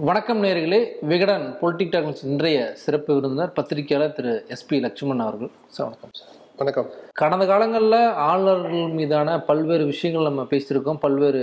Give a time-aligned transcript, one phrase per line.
[0.00, 0.86] வணக்கம் நேர்களே.
[1.00, 5.50] Vikatan politic tax இன்றைய சிறப்பு விருந்தினர் பத்திரிகையாளர் திரு எஸ்பி லட்சுமணன் அவர்கள்.
[5.66, 6.28] சார் வணக்கம் சார்.
[6.56, 6.90] வணக்கம்.
[7.12, 11.00] கடந்த காலங்களில் ஆளுநர்கள் மீதான பல்வேறு விஷயங்கள் நம்ம பேசியிருக்கோம்.
[11.00, 11.42] பல்வேறு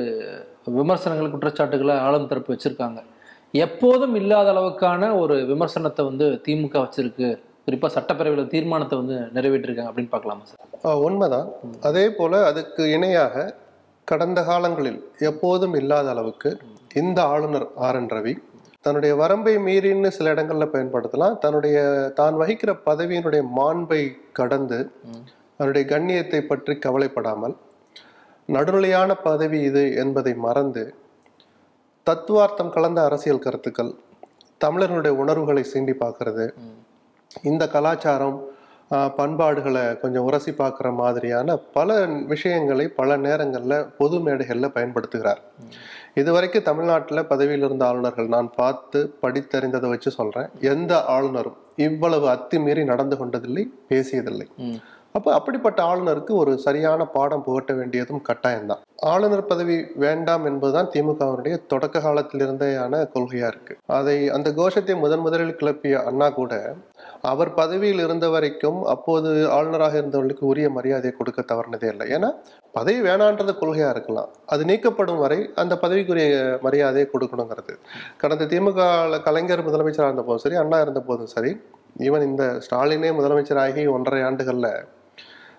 [0.77, 2.99] விமர்சனங்கள் குற்றச்சாட்டுகளை ஆளும் தரப்பு வச்சுருக்காங்க.
[3.65, 7.29] எப்போதும் இல்லாத அளவுக்கான ஒரு விமர்சனத்தை வந்து திமுக வச்சிருக்கு.
[7.65, 10.97] குறிப்பாக சட்டப்பேரவையில் தீர்மானத்தை வந்து நிறைவேற்றிருக்காங்க அப்படின்னு பார்க்கலாமா சார்?
[11.07, 11.47] உண்மைதான்.
[11.89, 13.45] அதே போல அதுக்கு இணையாக
[14.11, 16.49] கடந்த காலங்களில் எப்போதும் இல்லாத அளவுக்கு
[17.01, 18.33] இந்த ஆளுநர் ஆர் என் ரவி
[18.85, 21.37] தன்னுடைய வரம்பை மீறின்னு சில இடங்கள்ல பயன்படுத்தலாம்.
[21.43, 21.77] தன்னுடைய
[22.19, 24.01] தான் வகிக்கிற பதவியினுடைய மாண்பை
[24.39, 24.79] கடந்து
[25.57, 27.55] அதனுடைய கண்ணியத்தை பற்றி கவலைப்படாமல்
[28.49, 30.83] நடுநிலையான பதவி இது என்பதை மறந்து
[32.07, 33.93] தத்துவார்த்தம் கலந்த அரசியல் கருத்துக்கள்
[34.57, 36.45] தமிழர்களுடைய உணர்வுகளை சீண்டி பார்க்கறது.
[37.43, 38.37] இந்த கலாச்சாரம்
[39.17, 41.89] பண்பாடுகளை கொஞ்சம் உரசி பார்க்குற மாதிரியான பல
[42.33, 45.41] விஷயங்களை பல நேரங்களில் பொது மேடைகளில் பயன்படுத்துகிறார்.
[46.13, 53.17] இதுவரைக்கும் தமிழ்நாட்டில் பதவியில் இருந்த ஆளுநர்கள் நான் பார்த்து படித்தறிந்ததை வச்சு சொல்கிறேன் எந்த ஆளுநரும் இவ்வளவு அத்துமீறி நடந்து
[53.21, 54.47] கொண்டதில்லை பேசியதில்லை.
[55.17, 58.81] அப்போ அப்படிப்பட்ட ஆளுநருக்கு ஒரு சரியான பாடம் புகட்ட வேண்டியதும் கட்டாயம்தான்.
[59.11, 63.73] ஆளுநர் பதவி வேண்டாம் என்பதுதான் திமுகவினுடைய தொடக்க காலத்திலிருந்தேயான கொள்கையா இருக்கு.
[63.97, 66.53] அதை அந்த கோஷத்தை முதன் முதலில் கிளப்பிய அண்ணா கூட
[67.31, 72.07] அவர் பதவியில் இருந்த வரைக்கும் அப்போது ஆளுநராக இருந்தவர்களுக்கு உரிய மரியாதையை கொடுக்க தவறினதே இல்லை.
[72.15, 72.29] ஏன்னா
[72.77, 74.29] பதவி வேணான்றது கொள்கையா இருக்கலாம்.
[74.53, 76.27] அது நீக்கப்படும் வரை அந்த பதவிக்குரிய
[76.65, 77.75] மரியாதையை கொடுக்கணுங்கிறது.
[78.23, 78.81] கடந்த திமுக
[79.29, 81.53] கலைஞர் முதலமைச்சராக இருந்த போதும் சரி அண்ணா இருந்த போதும் சரி
[82.05, 84.69] ஈவன் இந்த ஸ்டாலினே முதலமைச்சராகி ஒன்றரை ஆண்டுகள்ல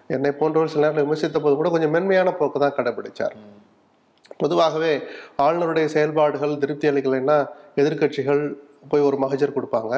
[0.09, 3.37] என்னை போன்றவர் சில நேரத்தில் விமர்சித்த போது கூட கொஞ்சம் மென்மையான போக்கு தான் கடைபிடிச்சார்
[4.37, 4.93] பொதுவாகவே
[5.39, 7.37] ஆளுநருடைய செயல்பாடுகள் திருப்தி அளிக்கலைன்னா
[7.77, 8.43] எதிர்க்கட்சிகள்
[8.89, 9.95] போய் ஒரு மகஜர் கொடுப்பாங்க.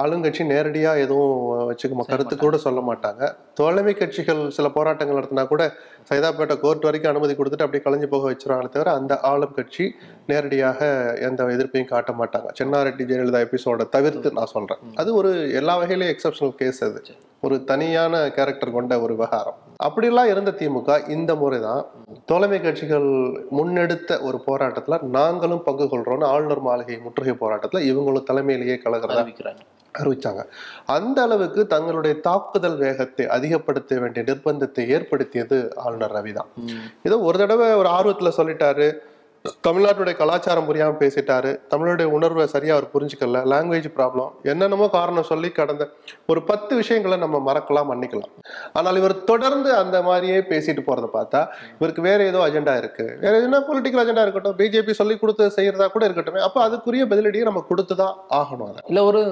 [0.00, 1.36] ஆளுங்கட்சி நேரடியாக எதுவும்
[1.68, 3.22] வச்சுக்க கருத்து கூட சொல்ல மாட்டாங்க.
[3.54, 5.72] தோழமை கட்சிகள் சில போராட்டங்கள் நடத்தினா கூட
[6.10, 9.94] சைதாப்பேட்டை கோர்ட் வரைக்கும் அனுமதி கொடுத்துட்டு அப்படியே கலைஞ்சு போக வச்சிருவாங்களே தவிர அந்த ஆளும் கட்சி
[10.26, 10.88] நேரடியாக
[11.28, 12.50] எந்த எதிர்ப்பையும் காட்ட மாட்டாங்க.
[12.58, 14.78] சென்னாரெட்டி ஜெயலலிதா எபிசோட தவிர்த்து நான் சொல்றேன்.
[14.94, 17.02] அது ஒரு எல்லா வகையிலும் எக்ஸப்ஷனல் கேஸ் அது.
[17.40, 19.65] ஒரு தனியான கேரக்டர் கொண்ட ஒரு விவகாரம்.
[19.84, 21.86] அப்படிலாம் இருந்த திமுக இந்த முறை தான்
[22.24, 23.08] தோழமை கட்சிகள்
[23.50, 29.58] முன்னெடுத்த ஒரு போராட்டத்துல நாங்களும் பங்கு கொள்றோம்னு ஆளுநர் மாளிகை முற்றுகை போராட்டத்துல இவங்களும் தலைமையிலேயே அறிவிக்கிறாங்க.
[29.98, 30.42] அறிவிச்சாங்க.
[30.86, 36.48] அந்த அளவுக்கு தங்களுடைய தாக்குதல் வேகத்தை அதிகப்படுத்த வேண்டிய நிர்பந்தத்தை ஏற்படுத்தியது ஆளுநர் ரவிதான்.
[36.54, 36.82] ம்.
[37.02, 38.92] ஏதோ ஒரு தடவை ஒரு ஆர்வத்துல சொல்லிட்டாரு.
[39.66, 41.50] தமிழ்நாட்டுடைய கலாச்சாரம் புரியாம பேசிட்டாரு.
[41.72, 43.42] தமிழுடைய உணர்வை சரியா அவர் புரிஞ்சுக்கல.
[43.52, 45.88] லாங்குவேஜ் ப்ராப்ளம் என்னென்னமோ காரணம் சொல்லி கடந்த
[46.26, 48.32] ஒரு பத்து விஷயங்களை நம்ம மறக்கலாம் மன்னிக்கலாம்.
[48.72, 51.46] ஆனால் இவர் தொடர்ந்து அந்த மாதிரியே பேசிட்டு போறதை பார்த்தா
[51.78, 53.16] இவருக்கு வேற ஏதோ அஜெண்டா இருக்கு.
[53.20, 57.64] வேற என்ன பொலிட்டிக்கல் அஜெண்டா இருக்கட்டும் பிஜேபி சொல்லி கொடுத்து செய்யறதா கூட இருக்கட்டும் அப்ப அதுக்குரிய பதிலடியை நம்ம
[57.70, 58.82] கொடுத்துதான் ஆகணும் அதை.
[58.86, 59.22] இல்ல ஒரு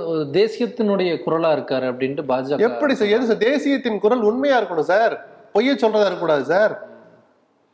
[0.41, 3.37] தேசியத்தினுடைய குரலா இருக்காரு அப்படின்ட்டு பாஜக எப்படி சார்?
[3.39, 5.17] தேசியத்தின் குரல் உண்மையா இருக்கணும் சார்?
[5.55, 6.73] பொய்ய சொல்றதா இருக்கக்கூடாது சார்?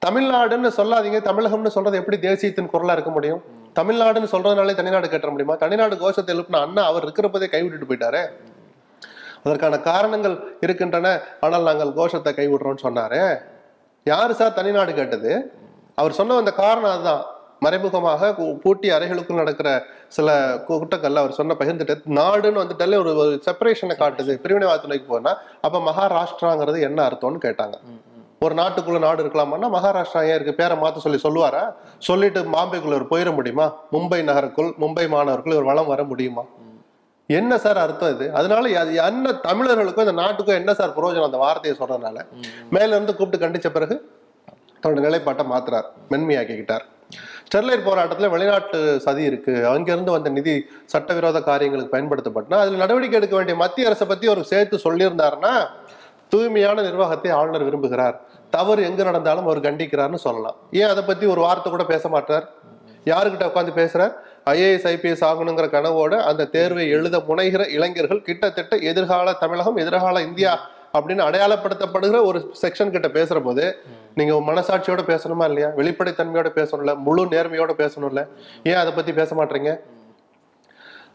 [0.05, 3.41] தமிழ்நாடுன்னு சொல்லாதீங்க தமிழகம்னு சொல்றது எப்படி தேசியத்தின் குரலா இருக்க முடியும்?
[3.79, 5.55] தமிழ்நாடுன்னு சொல்றதுனாலே தனிநாடு கட்ட முடியுமா?
[5.63, 8.23] தனிநாடு கோஷத்தை எழுப்பின அண்ணா அவர் இருக்கிறப்பதே கைவிட்டுட்டு போயிட்டாரே.
[9.45, 13.23] அதற்கான காரணங்கள் இருக்கின்றன ஆனால் நாங்கள் கோஷத்தை கைவிடுறோம்னு சொன்னாரே.
[14.07, 15.33] யாரு சார் தனிநாடு கேட்டது?
[15.95, 17.23] அவர் சொன்ன அந்த காரணம் அதுதான்.
[17.65, 18.29] மறைமுகமாக
[18.63, 19.71] பூட்டி அறைகளுக்குள் நடக்கிற
[20.17, 20.29] சில
[20.69, 24.35] கூட்டங்கள்ல அவர் சொன்ன பகிர்ந்துட்டு நாடுன்னு வந்துட்டாலே ஒரு செப்பரேஷனை காட்டுது.
[24.45, 25.33] பிரிவினைவாதத்துலைக்கு போனா
[25.67, 27.77] அப்ப மகாராஷ்டிராங்கிறது என்ன அர்த்தம்னு கேட்டாங்க.
[28.45, 30.55] ஒரு நாட்டுக்குள்ள நாடு இருக்கலாமான்னா மகாராஷ்டிரா ஏன் இருக்கு?
[30.55, 31.75] பேரை மாத்த சொல்லி சொல்லுவாரா?
[31.99, 33.75] சொல்லிட்டு பாம்பேக்குள்ள இவர் போயிட முடியுமா?
[33.93, 36.45] மும்பை நகருக்குள் மும்பை மாநகருக்குள் இவர் வளம் வர முடியுமா?
[37.27, 38.33] என்ன சார் அர்த்தம் இது?
[38.35, 42.25] அதனால அது என்ன தமிழர்களுக்கும் இந்த நாட்டுக்கும் என்ன சார் பிரயோஜனம் அந்த வார்த்தையை சொல்றதுனால.
[42.71, 44.11] மேல இருந்து கூப்பிட்டு கண்டிச்ச பிறகு
[44.83, 45.85] தன்னோட நிலைப்பாட்டை மாத்துறார்.
[46.11, 46.87] மென்மையாக்கிக்கிட்டார்.
[47.49, 49.69] ஸ்டெர்லைட் போராட்டத்துல வெளிநாட்டு சதி இருக்கு.
[49.69, 54.77] அங்கிருந்து வந்த நிதி சட்டவிரோத காரியங்களுக்கு பயன்படுத்தப்பட்டனா அதுல நடவடிக்கை எடுக்க வேண்டிய மத்திய அரசை பத்தி அவர் சேர்த்து
[54.85, 55.55] சொல்லியிருந்தாருன்னா
[56.33, 58.17] தூய்மையான நிர்வாகத்தை ஆளுநர் விரும்புகிறார்.
[58.51, 60.57] தவறு எங்க நடந்தாலும் அவர் கண்டிக்கிறார்னு சொல்லலாம்.
[60.71, 62.47] ஏன் அதை பத்தி ஒரு வார்த்தை கூட பேச மாட்டார்?
[63.05, 64.13] யாருக்கிட்ட உட்காந்து பேசுறார்
[64.45, 70.53] ஐஏஎஸ் ஐபிஎஸ் ஆகணுங்கிற கனவோட அந்த தேர்வை எழுத முனைகிற இளைஞர்கள் கிட்டத்தட்ட எதிர்கால தமிழகம் எதிர்கால இந்தியா
[70.93, 73.65] அப்படின்னு அடையாளப்படுத்தப்படுகிற ஒரு செக்ஷன் கிட்ட பேசுற போது
[74.15, 75.69] நீங்க மனசாட்சியோட பேசணுமா இல்லையா?
[75.77, 76.97] வெளிப்படைத்தன்மையோட பேசணும்ல?
[76.97, 78.27] முழு நேர்மையோட பேசணும்ல?
[78.63, 79.81] ஏன் அதை பத்தி பேச மாட்டீங்க?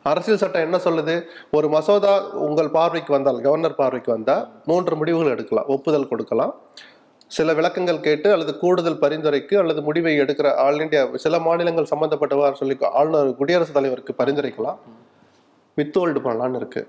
[0.04, 1.22] அரசியல் சட்டம் என்ன சொல்லுது?
[1.52, 6.62] ஒரு மசோதா உங்கள் பார்வைக்கு வந்தால் கவர்னர் பார்வைக்கு வந்தால் மூன்று முடிவுகள் எடுக்கலாம் ஒப்புதல் கொடுக்கலாம்.
[7.38, 12.76] சில விளக்கங்கள் கேட்டு அல்லது கூடுதல் பரிந்துரைக்கு அல்லது முடிவை எடுக்கிற ஆல் இந்தியா சில மாநிலங்கள் சம்பந்தப்பட்டவாறு சொல்லி
[13.00, 14.80] ஆளுநர் குடியரசுத் தலைவருக்கு பரிந்துரைக்கலாம்.
[15.78, 16.82] வித்ஹோல்டு பண்ணலான்னு இருக்கு.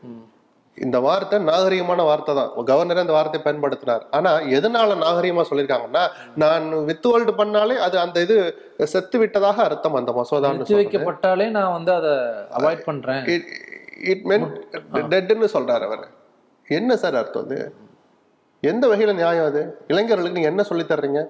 [0.78, 2.50] இந்த வார்த்தை நாகரிகமான வார்த்தை தான்.
[2.70, 6.02] கவர்னரே அந்த வார்த்தை பயன்படுத்தினார் ஆனா எதனால நாகரிகமா சொல்லியிருக்காங்கன்னா
[6.42, 8.36] நான் வித்துவல்டு பண்ணாலே அது அந்த இது
[8.94, 10.12] செத்து விட்டதாக அர்த்தம் அந்த
[10.56, 12.12] நிறுத்தி வைக்கப்பட்டாலே நான் வந்து அதை
[12.58, 13.24] அவாய்ட் பண்றேன்.
[14.12, 14.46] இட் மென்
[15.14, 16.06] டெட்னு சொல்றாரு அவர்.
[16.68, 17.58] என்ன சார் அர்த்தம் அது?
[18.62, 19.78] எந்த வகையில் நியாயம் அது?
[19.86, 21.28] இளைஞர்களுக்கு நீங்கள் என்ன சொல்லித்தர்றீங்க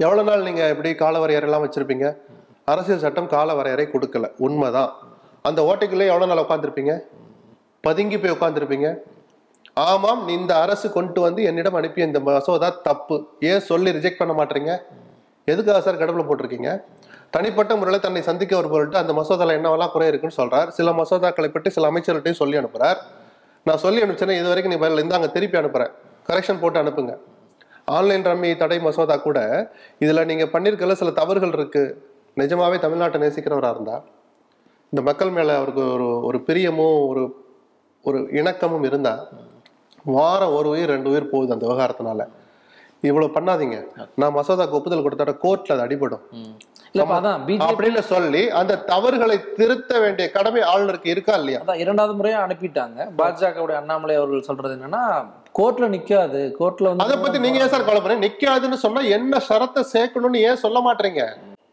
[0.00, 1.66] எவ்வளோ நாள் நீங்கள் இப்படி கால வரையறை எல்லாம்
[2.64, 4.32] அரசியல் சட்டம் கால வரையறை கொடுக்கல.
[4.38, 4.92] உண்மைதான்.
[5.42, 7.04] அந்த ஓட்டைக்குள்ளே எவ்வளோ நாள் உட்காந்துருப்பீங்க
[7.80, 9.02] பதுங்கி போய் உட்காந்துருப்பீங்க
[9.74, 13.26] ஆமாம் நீ இந்த அரசு கொண்டு வந்து என்னிடம் அனுப்பிய இந்த மசோதா தப்பு.
[13.40, 14.78] ஏன் சொல்லி ரிஜெக்ட் பண்ண மாட்டீங்க?
[15.44, 16.82] எதுக்காக சார் கடவுளை போட்டிருக்கீங்க?
[17.30, 21.70] தனிப்பட்ட முறையில் தன்னை சந்திக்க ஒரு பொருட்டு அந்த மசோதாவில் என்னவெல்லாம் குறை இருக்குன்னு சொல்கிறார் சில மசோதாக்களை பற்றி
[21.70, 22.98] சில அமைச்சர்கள்ட்டையும் சொல்லி அனுப்புகிறார்
[23.68, 25.92] நான் சொல்லி அனுப்பிச்சேன்னா இது வரைக்கும் நீ பதில் இந்தாங்க திருப்பி அனுப்புகிறேன்
[26.28, 27.12] கரெக்ஷன் போட்டு அனுப்புங்க.
[27.96, 29.38] ஆன்லைன் ரம்மி தடை மசோதா கூட
[30.04, 31.94] இதில் நீங்கள் பண்ணியிருக்கல சில தவறுகள் இருக்குது
[32.40, 34.04] நிஜமாகவே தமிழ்நாட்டை நேசிக்கிறவராக இருந்தால்
[34.92, 37.22] இந்த மக்கள் மேலே அவருக்கு ஒரு ஒரு பிரியமும் ஒரு
[38.08, 39.22] ஒரு இணக்கமும் இருந்தால்
[40.16, 42.22] வாரம் ஒரு உயிர் ரெண்டு உயிர் போகுது அந்த விவகாரத்தினால.
[43.08, 43.78] இவ்வளோ பண்ணாதீங்க.
[44.20, 46.24] நான் மசோதாக்கு ஒப்புதல் கொடுத்தாட்ட கோர்ட்டில் அது அடிபடும்.
[46.98, 51.60] அப்படின்னு சொல்லி அந்த தவறுகளை திருத்த வேண்டிய கடமை ஆளுநருக்கு இருக்கா இல்லையா?
[51.74, 53.08] இரண்டாவது முறையா அனுப்பிட்டாங்க.
[53.18, 55.02] பாஜகவுடைய அண்ணாமலை அவர்கள் சொல்றது என்னன்னா
[55.58, 56.40] கோர்ட்ல நிக்காது.
[56.60, 58.28] கோர்ட்ல வந்து அதை பத்தி நீங்க ஏன் சார் கவலைப்படுறீங்க?
[58.28, 61.24] நிக்காதுன்னு சொன்னா என்ன ஷரத்தை சேர்க்கணும்னு ஏன் சொல்ல மாட்டீங்க?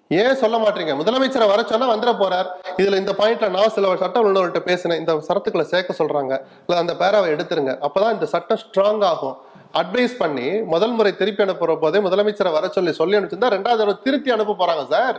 [0.08, 0.94] ஏன் சொல்ல மாட்டீங்க?
[1.02, 2.50] முதலமைச்சரை வர சொன்னா வந்துட போறார்.
[2.78, 5.00] இதுல இந்த பாயிண்ட்ல நான் சில சட்ட உள்ளவர்கள்ட்ட பேசினேன்.
[5.00, 6.34] இந்த சரத்துக்களை சேர்க்க சொல்றாங்க.
[6.68, 7.88] இல்ல அந்த பேராவை எடுத்துருங்க.
[7.88, 9.38] அப்பதான் இந்த சட்டம் ஸ்ட்ராங் ஆகும்.
[9.80, 14.32] அட்வைஸ் பண்ணி முதல் முறை திருப்பி அனுப்புற போதே முதலமைச்சரை வர சொல்லி சொல்லி அனுப்பிச்சிருந்தா ரெண்டாவது தடவை திருப்பி
[14.32, 15.18] அனுப்ப போறாங்க சார்.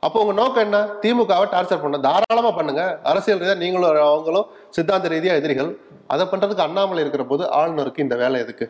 [0.00, 0.78] அப்போ உங்க நோக்கம் என்ன?
[1.02, 1.98] திமுகவை டார்ச்சர் பண்ண.
[1.98, 2.98] தாராளமா பண்ணுங்க.
[3.02, 5.70] அரசியல் ரீதியா நீங்களும் அவங்களும் சித்தாந்த ரீதியா எதிரிகள்.
[6.06, 8.66] அதை பண்றதுக்கு அண்ணாமலை இருக்கிற போது ஆளுநருக்கு இந்த வேலை எதுக்கு?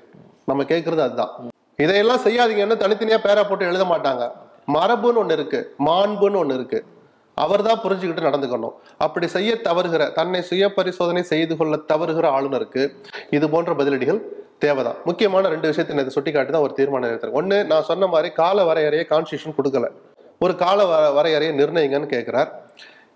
[0.47, 1.33] நம்ம கேட்கறது அதுதான்.
[1.77, 4.25] இதையெல்லாம் செய்யாதீங்கன்னு தனித்தனியா பேரா போட்டு எழுத மாட்டாங்க.
[4.75, 5.75] மரபுன்னு ஒண்ணு இருக்கு.
[5.87, 6.85] மாண்புன்னு ஒண்ணு இருக்கு.
[7.35, 8.75] அவர்தான் புரிஞ்சுக்கிட்டு நடந்துக்கணும்.
[8.99, 12.83] அப்படி செய்ய தவறுகிற தன்னை சுய பரிசோதனை செய்து கொள்ள தவறுகிற ஆளுநருக்கு
[13.31, 14.21] இது போன்ற பதிலடிகள்
[14.63, 14.99] தேவைதான்.
[15.05, 18.65] முக்கியமான ரெண்டு விஷயத்தை இதை சுட்டி காட்டி தான் ஒரு தீர்மானம் எடுத்தாங்க ஒன்று நான் சொன்ன மாதிரி கால
[18.65, 19.87] வரையறையை கான்ஸ்டியூஷன் கொடுக்கல.
[20.39, 22.51] ஒரு கால வ- வரையறையை நிர்ணயிங்கன்னு கேட்குறார்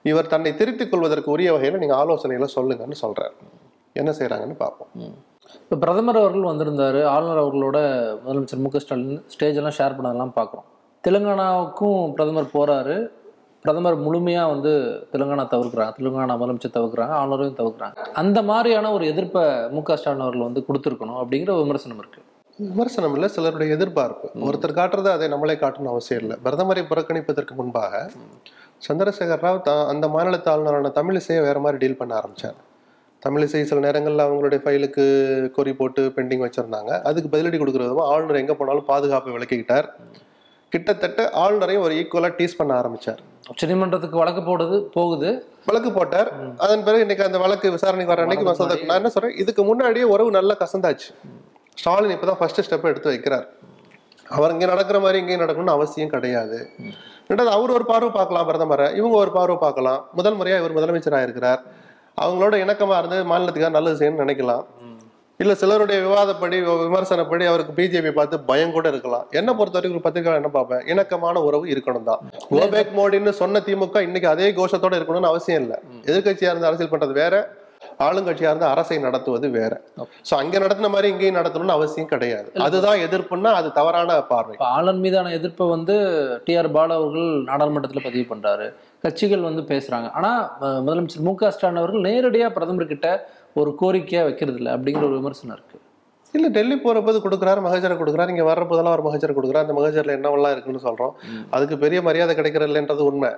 [0.02, 3.32] இவர் தன்னை திருத்திக் கொள்வதற்கு உரிய வகையில் நீங்கள் ஆலோசனைகளை சொல்லுங்கன்னு சொல்கிறார்
[3.92, 4.88] என்ன செய்கிறாங்கன்னு பார்ப்போம்.
[5.54, 7.78] இப்போ பிரதமர் அவர்கள் வந்திருந்தார் ஆளுநர் அவர்களோட
[8.26, 10.66] முதலமைச்சர் மு க ஸ்டாலின் ஸ்டேஜ் எல்லாம் ஷேர் பண்ணதெல்லாம் பார்க்குறோம்.
[11.08, 12.96] தெலுங்கானாவுக்கும் பிரதமர் போகிறாரு
[13.66, 15.92] பிரதமர் முழுமையா வந்து தெலுங்கானா தவிர்க்கிறாங்க.
[15.98, 17.12] தெலுங்கானா முதலமைச்சர் தவிர்க்கிறாங்க.
[17.12, 17.96] ஆளுநரையும் தவிர்க்கிறாங்க.
[17.96, 22.22] அந்த மாதிரியான ஒரு எதிர்ப்பை மு க ஸ்டாலின் அவர்கள் வந்து கொடுத்துருக்கணும் அப்படிங்கிற ஒரு விமர்சனம் இருக்கு.
[22.56, 24.30] விமர்சனம் இல்ல சிலருடைய எதிர்பார்ப்பு.
[24.34, 26.38] ஒருத்தர் காட்டுறது அதை நம்மளே காட்டணும் அவசியம் இல்லை.
[26.44, 28.10] பிரதமரை புறக்கணிப்பதற்கு முன்பாக
[28.88, 32.54] சந்திரசேகர் ராவ் தா- அந்த மாநிலத்து ஆளுநரான தமிழிசையை வேற மாதிரி டீல் பண்ண ஆரம்பிச்சார்.
[33.28, 37.02] தமிழிசை சில நேரங்கள்ல அவங்களுடைய ஃபைலுக்கு கொறி போட்டு பெண்டிங் வச்சிருந்தாங்க.
[37.02, 39.88] அதுக்கு பதிலடி கொடுக்குற விதமா ஆளுநர் எங்க போனாலும் பாதுகாப்பை விலக்கிக்கிட்டார்
[40.76, 43.20] கிட்டத்தட்ட ஆளுநரையும் ஒரு ஈக்குவலா டீஸ் பண்ண ஆரம்பிச்சார்.
[43.50, 45.28] உச்சநீதிமன்றத்துக்கு வழக்கு போடுது போகுது.
[45.68, 46.28] வழக்கு போட்டார்.
[46.64, 49.36] அதன் பிறகு இன்னைக்கு அந்த வழக்கு விசாரணைக்கு வர அன்னைக்கு மசோதா நான் என்ன சொல்றேன்?
[49.42, 51.08] இதுக்கு முன்னாடியே உறவு நல்லா கசந்தாச்சு.
[51.80, 53.46] ஸ்டாலின் இப்பதான் ஃபர்ஸ்ட் ஸ்டெப் எடுத்து வைக்கிறார்.
[54.36, 56.58] அவர் இங்க நடக்கிற மாதிரி இங்கேயும் நடக்கணும்னு அவசியம் கிடையாது.
[57.28, 58.88] ரெண்டாவது அவர் ஒரு பார்வை பார்க்கலாம் பிரதமரை.
[59.00, 60.00] இவங்க ஒரு பார்வை பார்க்கலாம்.
[60.18, 61.62] முதல் முறையா இவர் முதலமைச்சராக இருக்கிறார்
[62.24, 64.64] அவங்களோட இணக்கமா இருந்து மாநிலத்துக்காக நல்லது செய்யணும்னு நினைக்கலாம்.
[65.42, 69.26] இல்ல சிலருடைய விவாதப்படி விமர்சனப்படி அவருக்கு பிஜேபி பார்த்து பயம் கூட இருக்கலாம்.
[69.38, 70.82] என்ன பொறுத்த வரைக்கும் ஒரு பத்திரிகை என்ன பார்ப்பேன்?
[70.92, 72.22] இணக்கமான உறவு இருக்கணும் தான்.
[72.54, 75.78] கோபேக் மோடின்னு சொன்ன திமுக இன்னைக்கு அதே கோஷத்தோட இருக்கணும்னு அவசியம் இல்லை.
[76.08, 77.34] எதிர்க்கட்சியா இருந்து அரசியல் பண்றது வேற
[78.06, 79.72] ஆளுங்கட்சியா இருந்து அரசை நடத்துவது வேற.
[80.28, 82.48] சோ அங்க நடத்தின மாதிரி இங்கேயும் நடத்தணும்னு அவசியம் கிடையாது.
[82.66, 84.56] அதுதான் எதிர்ப்புன்னா அது தவறான பார்வை.
[84.74, 85.94] ஆளுநர் மீதான எதிர்ப்பை வந்து
[86.46, 88.66] டிஆர் பாலு அவர்கள் நாடாளுமன்றத்தில் பதிவு பண்றாரு.
[89.04, 90.08] கட்சிகள் வந்து பேசுறாங்க.
[90.18, 90.30] ஆனா
[90.86, 93.08] முதலமைச்சர் மு க ஸ்டாலின் அவர்கள் நேரடியா பிரதமர் கிட்ட
[93.60, 95.78] ஒரு கோரிக்கையா வைக்கிறது இல்லை அப்படிங்கிற ஒரு விமர்சனம் இருக்கு.
[96.34, 100.16] இல்ல டெல்லி போற போது கொடுக்குறாரு மகஜரை கொடுக்குறாரு இங்க வர்ற போதெல்லாம் ஒரு மகஜரை கொடுக்குறாரு அந்த மகஜர்ல
[100.18, 101.14] என்னவெல்லாம் இருக்குன்னு சொல்றோம்.
[101.56, 103.30] அதுக்கு பெரிய மரியாதை கிடைக்கிறது இல்லைன்றது உண்மை.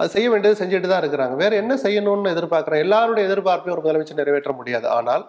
[0.00, 1.34] அது செய்ய வேண்டியது செஞ்சுட்டு தான் இருக்கிறாங்க.
[1.42, 2.82] வேற என்ன செய்யணும்னு எதிர்பார்க்கிறேன்?
[2.86, 4.88] எல்லாருடைய எதிர்பார்ப்பையும் ஒரு முதலமைச்சர் நிறைவேற்ற முடியாது.
[4.96, 5.24] ஆனால்.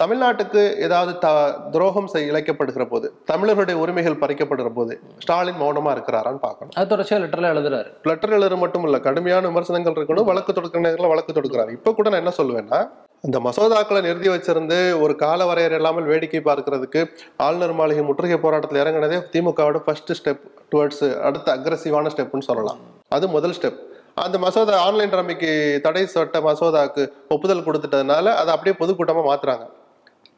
[0.00, 1.28] தமிழ்நாட்டுக்கு ஏதாவது த
[1.74, 6.74] துரோகம் செய்ய இழைக்கப்படுகிற போது தமிழர்களுடைய உரிமைகள் பறிக்கப்படுகிற போது ஸ்டாலின் மௌனமா இருக்கிறாரான்னு பார்க்கணும்.
[6.78, 7.90] அது தொடர்ச்சியா லெட்டர்ல எழுதுறாரு.
[8.10, 11.72] லெட்டர் எழுதுற மட்டும் இல்ல கடுமையான விமர்சனங்கள் இருக்கணும் வழக்கு தொடுக்கிற நேரத்தில் வழக்கு தொடுக்கிறாரு.
[11.78, 12.80] இப்ப கூட நான் என்ன சொல்லுவேன்னா
[13.26, 17.00] இந்த மசோதாக்களை நிறுத்தி வச்சிருந்து ஒரு கால வரையறை இல்லாமல் வேடிக்கை பார்க்கறதுக்கு
[17.44, 22.80] ஆளுநர் மாளிகை முற்றுகை போராட்டத்தில் இறங்கினதே திமுகவோட ஃபர்ஸ்ட் ஸ்டெப் டுவர்ட்ஸ் அடுத்த அக்ரஸிவான ஸ்டெப்னு சொல்லலாம்.
[23.16, 23.78] அது முதல் ஸ்டெப்
[24.24, 25.50] அந்த மசோதா ஆன்லைன் ரம்மிக்கு
[25.86, 27.02] தடை சட்ட மசோதாக்கு
[27.34, 29.64] ஒப்புதல் கொடுத்துட்டதுனால அதை அப்படியே பொதுக்கூட்டமாக மாத்துறாங்க.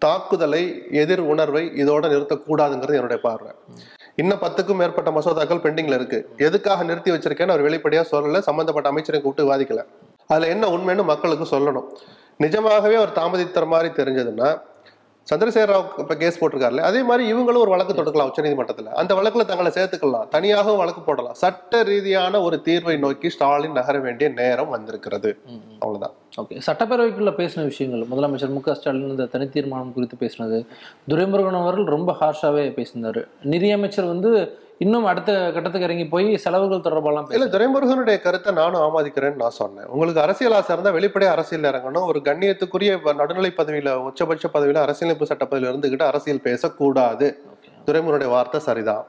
[0.04, 0.62] தாக்குதலை
[1.02, 3.52] எதிர் உணர்வை இதோட நிறுத்தக்கூடாதுங்கிறது என்னுடைய பார்வை.
[4.22, 6.20] இன்னும் பத்துக்கும் மேற்பட்ட மசோதாக்கள் பெண்டிங்ல இருக்கு.
[6.48, 9.82] எதுக்காக நிறுத்தி வச்சிருக்கேன்னு அவர் வெளிப்படையாக சொல்லல சம்பந்தப்பட்ட அமைச்சரை கூப்பிட்டு விவாதிக்கல.
[10.30, 11.88] அதுல என்ன உண்மைன்னு மக்களுக்கு சொல்லணும்.
[12.36, 14.60] நிஜமாகவே அவர் தாமதித்தர மாதிரி தெரிஞ்சதுன்னா
[15.34, 18.84] சந்திரசேகர ராவ் இப்ப கேஸ் போட்டிருக்காருல்ல அதே மாதிரி இவங்களும் ஒரு வழக்கு தொடுக்கலாம் உச்சநீதிமன்றத்துல.
[18.84, 21.34] அந்த வழக்குல தங்களை சேர்த்துக்கலாம் தனியாகவும் வழக்கு போடலாம்.
[21.34, 25.38] சட்ட ரீதியான ஒரு தீர்வை நோக்கி ஸ்டாலின் நகர வேண்டிய நேரம் வந்திருக்கிறது.
[25.78, 26.14] அவ்வளவுதான்.
[26.40, 26.60] ஓகே.
[26.66, 30.66] சட்டப்பேரவைக்குள்ள பேசின விஷயங்கள் முதலமைச்சர் மு க ஸ்டாலின் இந்த தனி தீர்மானம் குறித்து பேசினது.
[31.08, 33.24] துரைமுருகன் அவர்கள் ரொம்ப ஹார்ஷாவே பேசினாரு.
[33.42, 39.56] நிதியமைச்சர் வந்து இன்னும் அடுத்த கட்டத்துக்கு இறங்கி போய் செலவுகள் தொடர்பாலாம் இல்ல துரைமுருகனுடைய கருத்தை நானும் ஆமோதிக்கிறேன்னு நான்
[39.60, 39.86] சொன்னேன்.
[39.86, 42.06] உங்களுக்கு அரசியல் ஆசை இருந்தா வெளிப்படையா அரசியல் இறங்கணும்.
[42.10, 47.28] ஒரு கண்ணியத்துக்குரிய நடுநிலை பதவியில உச்சபட்ச பதவியில அரசியலமைப்பு சட்ட பதவியில இருந்துகிட்டு அரசியல் பேசக்கூடாது.
[47.86, 49.06] துரைமுருகனுடைய வார்த்தை சரிதான்.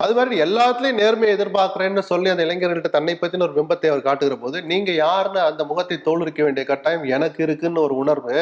[0.00, 4.58] அது மாதிரி எல்லாத்துலயும் நேர்மையை எதிர்பார்க்கிறேன்னு சொல்லி அந்த இளைஞர்கள்ட்ட தன்னை பத்தின ஒரு பிம்பத்தை அவர் காட்டுகிற போது
[4.72, 8.36] நீங்க யாருன்னு அந்த முகத்தை தோலுரிக்க வேண்டிய கட்டாயம் எனக்கு இருக்குன்னு ஒரு உணர்வு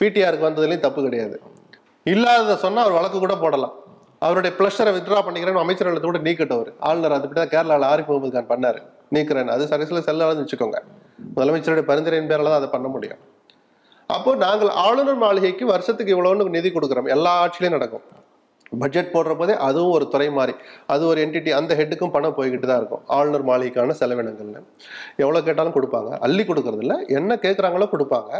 [0.00, 1.36] பிடிஆருக்கு வந்ததுலயும் தப்பு கிடையாது.
[2.04, 3.74] இல்லாததை சொன்னா அவர் வழக்கு கூட போடலாம்.
[4.26, 6.70] அவருடைய பிளஷரை வித்ரா பண்ணிக்கிறேன்னு அமைச்சர் கூட நீக்கட்டவர்.
[6.88, 8.80] ஆளுநர் அது தான் கேரளாவில் ஆரிஃப் முகமது கான் பண்ணாரு.
[9.14, 10.78] நீக்கிறேன் அது சரிசில செல்லாதுன்னு வச்சுக்கோங்க.
[11.36, 13.20] முதலமைச்சருடைய பரிந்துரையின் பேரில் தான் அதை பண்ண முடியும்.
[14.14, 17.08] அப்போ நாங்கள் ஆளுநர் மாளிகைக்கு வருஷத்துக்கு இவ்வளவுன்னு நிதி கொடுக்குறோம்.
[17.16, 18.04] எல்லா ஆட்சியிலையும் நடக்கும்.
[18.82, 20.54] பட்ஜெட் போடுற போதே அதுவும் ஒரு துறை மாதிரி
[20.92, 23.02] அது ஒரு என்டிட்டி அந்த ஹெட்டுக்கும் பணம் போய்கிட்டு தான் இருக்கும்.
[23.16, 24.62] ஆளுநர் மாளிகைக்கான செலவினங்கள்னு.
[25.24, 26.10] எவ்வளோ கேட்டாலும் கொடுப்பாங்க.
[26.26, 28.30] அள்ளி கொடுக்கறது இல்லை என்ன கேட்குறாங்களோ கொடுப்பாங்க.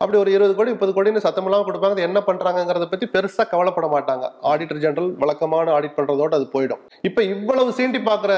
[0.00, 1.96] அப்படி ஒரு இருபது கோடி முப்பது கோடின்னு சத்தமெல்லாம் கொடுப்பாங்க.
[1.98, 4.24] அது என்ன பண்ணுறாங்கிறத பற்றி பெருசாக கவலைப்பட மாட்டாங்க.
[4.52, 6.82] ஆடிட்டர் ஜெனரல் வழக்கமான ஆடிட் பண்ணுறதோடு அது போயிடும்.
[7.10, 8.34] இப்போ இவ்வளவு சீண்டி பார்க்குற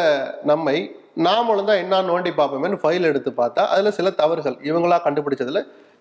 [0.53, 0.77] நம்மை
[1.27, 5.61] நாமளும் தான் என்ன நோண்டி பார்ப்போமேன்னு ஃபைல் எடுத்து பார்த்தா அதில் சில தவறுகள் இவங்களா கண்டுபிடிச்சதுல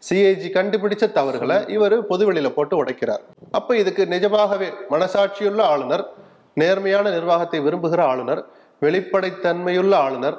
[0.09, 3.23] சிஐஜி கண்டுபிடிச்ச தவறுகளை இவர் பொதுவெளியில போட்டு உடைக்கிறார்.
[3.51, 6.03] அப்ப இதுக்கு நிஜமாகவே மனசாட்சியுள்ள ஆளுநர்
[6.53, 8.45] நேர்மையான நிர்வாகத்தை விரும்புகிற ஆளுநர்
[8.81, 10.37] வெளிப்படைத்தன்மையுள்ள ஆளுநர்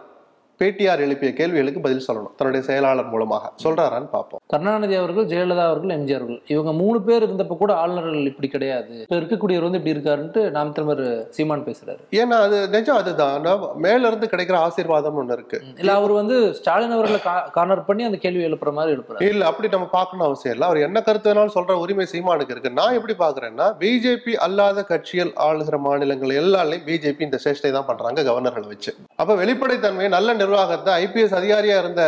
[0.59, 2.35] பேட்டியார் எழுப்பிய கேள்விகளுக்கு பதில் சொல்லணும்.
[2.37, 3.52] தன்னுடைய செயலாளர் மூலமாக.
[3.62, 4.40] சொல்றாரான்னு பார்ப்போம்.
[4.52, 6.40] கருணாநிதி அவர்கள் ஜெயலலிதா அவர்கள் எம்ஜிஆர் அவர்கள்.
[6.52, 8.94] இவங்க மூணு பேர் இருந்தப்ப கூட ஆளுநர்கள் இப்படி கிடையாது.
[9.04, 12.02] இப்ப இருக்கக்கூடியவர் வந்து இப்படி இருக்காருன்ட்டு நாம் திரும்ப சீமான் பேசுறாரு.
[12.22, 13.46] ஏன்னா அது நிஜம் அதுதான்.
[13.86, 15.58] மேல இருந்து கிடைக்கிற ஆசீர்வாதம் ஒண்ணு இருக்கு.
[15.82, 17.20] இல்ல அவர் வந்து ஸ்டாலின் அவர்களை
[17.56, 19.30] கார்னர் பண்ணி அந்த கேள்வி எழுப்புற மாதிரி எழுப்புறாரு.
[19.30, 20.68] இல்ல அப்படி நம்ம பார்க்கணும் அவசியம் இல்லை.
[20.68, 22.74] அவர் என்ன கருத்து வேணாலும் சொல்ற உரிமை சீமானுக்கு இருக்கு.
[22.80, 28.68] நான் எப்படி பாக்குறேன்னா பிஜேபி அல்லாத கட்சிகள் ஆளுகிற மாநிலங்கள் எல்லாரையும் பிஜேபி இந்த சேஷ்டை தான் பண்றாங்க கவர்னர்களை
[28.74, 28.94] வச்சு.
[29.22, 32.02] அப்ப வெளிப்படைத்தன்மை நல்ல நிர்வாகத்தை ஐபிஎஸ் அதிகாரியா இருந்த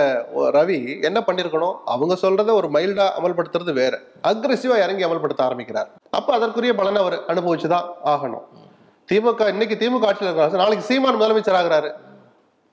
[0.61, 1.77] ரவி என்ன பண்ணிருக்கணும்?
[1.97, 3.95] அவங்க சொல்றத ஒரு மைல்டா அமல்படுத்துறது வேற.
[4.33, 5.91] அக்ரெசிவா இறங்கி அமல்படுத்த ஆரம்பிக்கிறார்.
[6.21, 8.47] அப்ப அதற்குரிய பலனை அவர் அனுபவிச்சுதான் ஆகணும்.
[9.11, 11.91] திமுக இன்னைக்கு திமுக ஆட்சியில் இருக்கிறாங்க நாளைக்கு சீமான் முதலமைச்சர் ஆகுறாரு.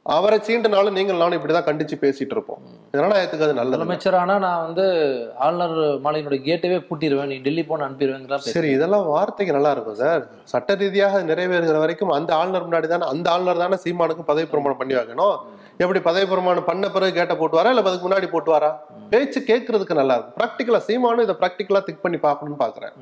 [0.05, 2.61] அவரை சீண்டனாலும் நீங்கள் நானும் இப்படிதான் கண்டிச்சு பேசிட்டு இருப்போம்.
[2.95, 3.77] ஜனநாயகத்துக்கு அது நல்லது.
[3.77, 4.85] முதலமைச்சர் ஆனா நான் வந்து
[5.45, 10.23] ஆளுநர் மாளிகையினுடைய கேட்டவே பூட்டிடுவேன் நீ டெல்லி போன அனுப்பிடுவேங்கிறா சரி இதெல்லாம் வார்த்தைக்கு நல்லா இருக்கும் சார்.
[10.53, 14.97] சட்ட ரீதியாக நிறைவேறுகிற வரைக்கும் அந்த ஆளுநர் முன்னாடி தானே அந்த ஆளுநர் தானே சீமானுக்கு பதவி பிரமாணம் பண்ணி
[14.99, 15.37] வைக்கணும்.
[15.81, 18.69] எப்படி பதவி பிரமாணம் பண்ண பிறகு கேட்ட போட்டுவாரா இல்ல அதுக்கு முன்னாடி போட்டுவாரா?
[19.11, 20.35] பேச்சு கேட்கறதுக்கு நல்லா இருக்கும்.
[20.39, 22.95] ப்ராக்டிக்கலா சீமானும் இதை ப்ராக்டிக்கலா திங்க் பண்ணி பார்க்கணும்னு பாக்குறேன்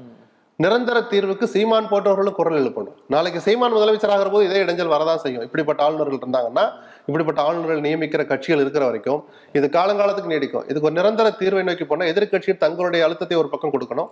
[0.64, 2.96] நிரந்தர தீர்வுக்கு சீமான் போட்டவர்களும் குரல் எழுப்பணும்.
[3.14, 5.44] நாளைக்கு சீமான் முதலமைச்சர் ஆகிற போது இதே இடைஞ்சல் வரதான் செய்யும்.
[5.48, 6.66] இப்படிப்பட்ட ஆளுநர்கள் இருந்தாங்கன்னா
[7.08, 9.22] இப்படிப்பட்ட ஆளுநர்கள் நியமிக்கிற கட்சிகள் இருக்கிற வரைக்கும்
[9.58, 10.66] இது காலங்காலத்துக்கு நீடிக்கும்.
[10.72, 14.12] இதுக்கு ஒரு நிரந்தர தீர்வை நோக்கி போனா எதிர்க்கட்சி தங்களுடைய அழுத்தத்தை ஒரு பக்கம் கொடுக்கணும்.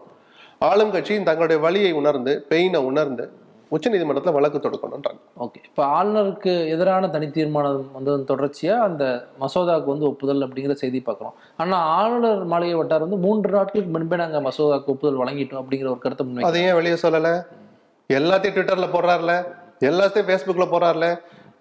[0.70, 3.26] ஆளும் கட்சி தங்களுடைய வழியை உணர்ந்து பெயினை உணர்ந்து
[3.72, 5.20] உச்சநீதிமன்றத்துல வழக்கு தொடுக்கணும்ன்றாங்க.
[5.40, 5.56] ஓகே.
[5.66, 11.34] இப்போ ஆளுநருக்கு எதிரான தனி தீர்மானம் வந்ததன் தொடர்ச்சியா அந்த மசோதாவுக்கு வந்து ஒப்புதல் அப்படிங்கிற செய்தி பார்க்குறோம்.
[11.58, 16.26] ஆனா ஆளுநர் மாளிகை வட்டார் வந்து மூன்று நாட்களுக்கு முன்பே நாங்க மசோதாவுக்கு ஒப்புதல் வழங்கிட்டோம் அப்படிங்கிற ஒரு கருத்தை
[16.26, 17.46] முன்வை அதை ஏன் வெளியே சொல்லல.
[18.14, 19.46] எல்லாத்தையும் ட்விட்டர்ல போடுறாருல.
[19.80, 21.20] எல்லாத்தையும் ஃபேஸ்புக்ல போடுறாருல.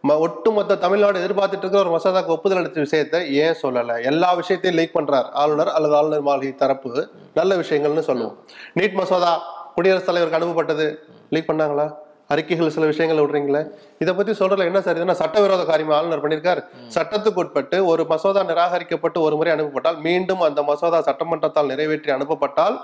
[0.09, 4.05] ம- ஒட்டுமொத்த தமிழ்நாடு எதிர்பார்த்துட்டு இருக்கிற ஒரு மசோதாக்கு ஒப்புதல் அளித்த விஷயத்தை ஏன் சொல்லல?
[4.05, 7.09] எல்லா விஷயத்தையும் லீக் பண்றார் ஆளுநர் அல்லது ஆளுநர் மாளிகை தரப்பு.
[7.35, 8.37] நல்ல விஷயங்கள்னு சொல்லுவோம்.
[8.75, 10.87] நீட் மசோதா குடியரசுத் தலைவருக்கு அனுப்பப்பட்டது.
[11.31, 11.95] லீக் பண்ணாங்களா?
[12.27, 13.61] அறிக்கைகள் சில விஷயங்கள் விடுறீங்களே?
[13.99, 16.61] இதை பத்தி சொல்றதுல என்ன சார் இதுனா சட்டவிரோத காரியம் ஆளுநர் பண்ணியிருக்கார்.
[16.95, 22.77] சட்டத்துக்கு உட்பட்டு ஒரு மசோதா நிராகரிக்கப்பட்டு ஒரு முறை அனுப்பப்பட்டால் மீண்டும் அந்த மசோதா சட்டமன்றத்தால் நிறைவேற்றி அனுப்பப்பட்டால்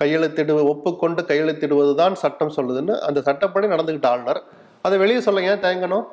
[0.00, 4.42] கையெழுத்திடு ஒப்புக்கொண்டு கையெழுத்திடுவதுதான் சட்டம் சொல்லுதுன்னு அந்த சட்டப்படி நடந்துகிட்ட ஆளுநர்.
[4.82, 6.04] அதை வெளியே சொல்ல ஏன் தயங்கணும்?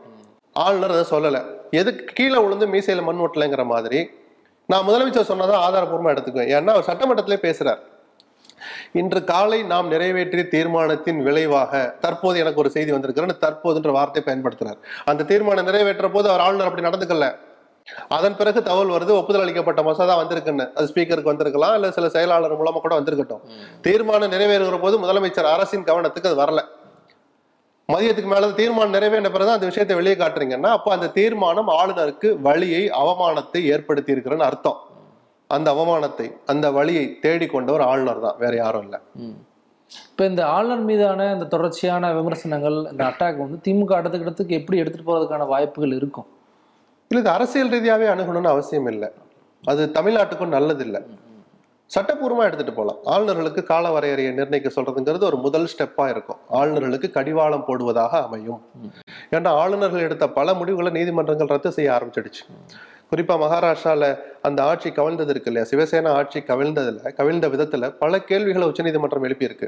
[0.54, 1.42] ஆளுநர் அதை சொல்லலை.
[1.72, 4.10] எதுக்கு கீழே விழுந்து மீசையில மண் ஒட்டலைங்கிற மாதிரி
[4.68, 6.54] நான் முதலமைச்சர் சொன்னதான் ஆதாரபூர்வமா எடுத்துக்குவேன்.
[6.58, 7.92] ஏன்னா அவர் சட்டமன்றத்திலே பேசுறாரு.
[9.02, 14.80] இன்று காலை நாம் நிறைவேற்றிய தீர்மானத்தின் விளைவாக தற்போது எனக்கு ஒரு செய்தி வந்திருக்கிறேன்னு தற்போதுன்ற வார்த்தையை பயன்படுத்துறார்.
[15.06, 17.30] அந்த தீர்மானம் நிறைவேற்ற போது அவர் ஆளுநர் அப்படி நடந்துக்கல.
[18.08, 20.66] அதன் பிறகு தகவல் வருது ஒப்புதல் அளிக்கப்பட்ட மசோதா வந்திருக்குன்னு.
[20.76, 23.42] அது ஸ்பீக்கருக்கு வந்திருக்கலாம் இல்ல சில செயலாளர் மூலமா கூட வந்திருக்கட்டும்.
[23.82, 26.62] தீர்மானம் நிறைவேறுகிற போது முதலமைச்சர் அரசின் கவனத்துக்கு அது வரல.
[27.92, 33.62] மதியத்துக்கு மேல தீர்மானம் நிறைவேறின பிறகு அந்த விஷயத்தை வெளியே காட்டுறீங்கன்னா அப்போ அந்த தீர்மானம் ஆளுநருக்கு வழியை அவமானத்தை
[33.74, 34.80] ஏற்படுத்தி இருக்கிறன்னு அர்த்தம்.
[35.50, 38.38] அந்த அவமானத்தை அந்த வழியை தேடிக்கொண்டவர் ஆளுநர் தான்.
[38.44, 39.00] வேற யாரும் இல்லை.
[40.12, 45.10] இப்போ இந்த ஆளுநர் மீதான இந்த தொடர்ச்சியான விமர்சனங்கள் இந்த அட்டாக் வந்து திமுக அடுத்த இடத்துக்கு எப்படி எடுத்துட்டு
[45.10, 46.28] போறதுக்கான வாய்ப்புகள் இருக்கும்?
[47.12, 49.10] இல்ல இது அரசியல் ரீதியாவே அணுகணும்னு அவசியம் இல்லை.
[49.64, 51.02] அது தமிழ்நாட்டுக்கும் நல்லது இல்லை
[51.92, 56.40] சட்டப்பூர்வமா எடுத்துட்டு போகலாம் ஆளுநர்களுக்கு கால வரையறையை நிர்ணயிக்க சொல்றதுங்கிறது ஒரு முதல் ஸ்டெப்பா இருக்கும்.
[56.60, 58.62] ஆளுநர்களுக்கு கடிவாளம் போடுவதாக அமையும்.
[59.36, 62.44] ஏன்னா ஆளுநர்கள் எடுத்த பல முடிவுகளை நீதிமன்றங்கள் ரத்து செய்ய ஆரம்பிச்சிடுச்சு.
[63.14, 64.08] குறிப்பாக மகாராஷ்டிராவில்
[64.48, 65.68] அந்த ஆட்சி கவிழ்ந்தது இருக்கு இல்லையா?
[65.72, 69.68] சிவசேனா ஆட்சி கவிழ்ந்ததில் கவிழ்ந்த விதத்தில் பல கேள்விகளை உச்சநீதிமன்றம் எழுப்பியிருக்கு.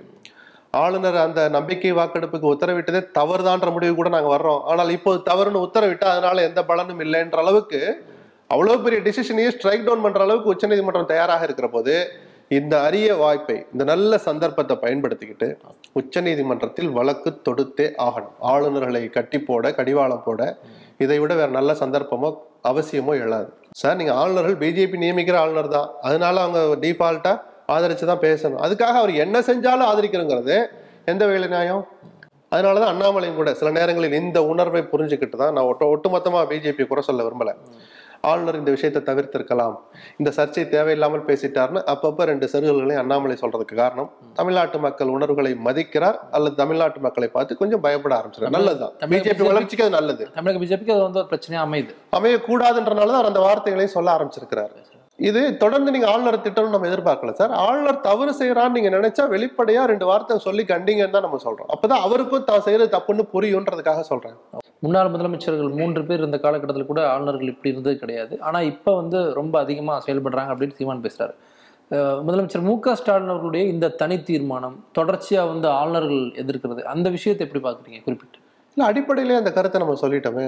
[0.83, 4.61] ஆளுநர் அந்த நம்பிக்கை வாக்கெடுப்புக்கு உத்தரவிட்டதே தவறுதான்ற முடிவு கூட நாங்கள் வர்றோம்.
[4.71, 7.79] ஆனால் இப்போது தவறுன்னு உத்தரவிட்டு அதனால எந்த பலனும் இல்லைன்ற அளவுக்கு
[8.53, 11.93] அவ்வளோ பெரிய டிசிஷனையே ஸ்ட்ரைக் டவுன் பண்ணுற அளவுக்கு உச்சநீதிமன்றம் தயாராக இருக்கிற போது
[12.57, 15.47] இந்த அரிய வாய்ப்பை இந்த நல்ல சந்தர்ப்பத்தை பயன்படுத்திக்கிட்டு
[15.99, 18.35] உச்சநீதிமன்றத்தில் வழக்கு தொடுத்தே ஆகணும்.
[18.51, 20.41] ஆளுநர்களை கட்டி போட கடிவாளம் போட
[21.03, 22.29] இதை விட வேற நல்ல சந்தர்ப்பமோ
[22.71, 23.49] அவசியமோ எழாது.
[23.81, 25.89] சார் நீங்கள் ஆளுநர்கள் பிஜேபி நியமிக்கிற ஆளுநர் தான்.
[26.07, 27.41] அதனால அவங்க டிஃபால்ட்டாக
[27.75, 28.61] ஆதரித்து தான் பேசணும்.
[28.65, 30.57] அதுக்காக அவர் என்ன செஞ்சாலும் ஆதரிக்கணுங்கிறது
[31.11, 31.83] எந்த வேலை நியாயம்?
[32.53, 37.03] அதனால தான் அண்ணாமலையும் கூட சில நேரங்களில் இந்த உணர்வை புரிஞ்சுக்கிட்டு தான் நான் ஒட்டு ஒட்டுமொத்தமாக பிஜேபி குறை
[37.07, 37.53] சொல்ல விரும்பலை.
[38.31, 39.75] ஆளுநர் இந்த விஷயத்தை தவிர்த்திருக்கலாம்.
[40.19, 44.09] இந்த சர்ச்சை தேவையில்லாமல் பேசிட்டார்னு அப்பப்ப ரெண்டு செருகல்களையும் அண்ணாமலை சொல்றதுக்கு காரணம்.
[44.39, 48.57] தமிழ்நாட்டு மக்கள் உணர்வுகளை மதிக்கிறார் அல்லது தமிழ்நாட்டு மக்களை பார்த்து கொஞ்சம் பயப்பட ஆரம்பிச்சிருக்கார்.
[48.57, 48.95] நல்லதுதான்.
[49.13, 50.25] பிஜேபி வளர்ச்சிக்கு அது நல்லது.
[50.39, 51.93] தமிழக பிஜேபிக்கு அது வந்து ஒரு பிரச்சனையா அமையுது.
[52.19, 54.75] அமையக்கூடாதுன்றனால தான் அவர் அந்த வார்த்தைகளை சொல்ல ஆரம்பிச்சிருக்கிறாரு.
[55.19, 60.05] இது தொடர்ந்து நீங்க ஆளுநர் திட்டம்னு நம்ம எதிர்பார்க்கல சார் ஆளுநர் தவறு செய்யறான்னு நீங்க நினைச்சா வெளிப்படையா ரெண்டு
[60.09, 61.69] வார்த்தை சொல்லி கண்டிங்கன்னு தான் நம்ம சொல்றோம்.
[61.75, 64.35] அப்பதான் அவருக்கும் தான் செய்யறது தப்புன்னு புரியுன்றதுக்காக சொல்றேன்.
[64.83, 68.33] முன்னாள் முதலமைச்சர்கள் மூன்று பேர் இந்த காலகட்டத்தில் கூட ஆளுநர்கள் இப்படி இருந்தது கிடையாது.
[68.47, 71.35] ஆனால் இப்போ வந்து ரொம்ப அதிகமாக செயல்படுறாங்க அப்படின்னு சீமான் பேசுகிறார்
[72.27, 77.61] முதலமைச்சர் மு க ஸ்டாலின் அவர்களுடைய இந்த தனி தீர்மானம் தொடர்ச்சியாக வந்து ஆளுநர்கள் எதிர்க்கிறது அந்த விஷயத்தை எப்படி
[77.65, 78.39] பார்க்குறீங்க குறிப்பிட்டு.
[78.77, 80.45] இல்ல அடிப்படையிலே அந்த கருத்தை நம்ம சொல்லிட்டோமே.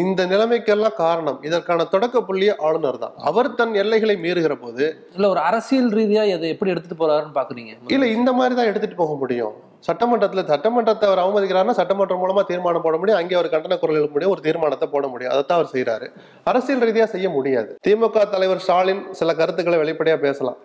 [0.00, 1.38] இந்த நிலைமைக்கெல்லாம் காரணம்.
[1.48, 3.14] இதற்கான தொடக்க புள்ளியே ஆளுநர் தான்.
[3.28, 4.84] அவர் தன் எல்லைகளை மீறுகிற போது
[5.16, 7.72] இல்ல ஒரு அரசியல் ரீதியா இதை எப்படி எடுத்துட்டு போறாருன்னு பாக்குறீங்க?
[7.96, 9.54] இல்ல இந்த மாதிரி தான் எடுத்துட்டு போக முடியும்.
[9.88, 13.20] சட்டமன்றத்துல சட்டமன்றத்தை அவர் அவமதிக்கிறாருன்னா சட்டமன்றம் மூலமா தீர்மானம் போட முடியும்.
[13.20, 14.34] அங்கே அவர் கண்டன குரல் எழுப்ப முடியும்.
[14.36, 15.32] ஒரு தீர்மானத்தை போட முடியும்.
[15.34, 16.08] அதைத்தான் அவர் செய்யறாரு
[16.52, 17.72] அரசியல் ரீதியா செய்ய முடியாது.
[17.88, 20.58] திமுக தலைவர் ஸ்டாலின் சில கருத்துக்களை வெளிப்படையா பேசலாம்.